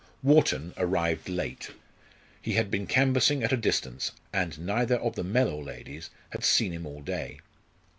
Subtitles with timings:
[0.23, 1.73] Wharton arrived late.
[2.41, 6.71] He had been canvassing at a distance, and neither of the Mellor ladies had seen
[6.71, 7.39] him all day.